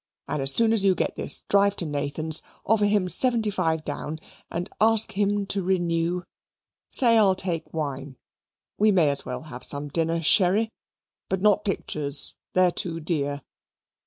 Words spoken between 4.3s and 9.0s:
and ASK HIM TO RENEW say I'll take wine we